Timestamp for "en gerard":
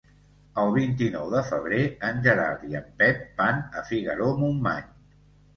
2.09-2.65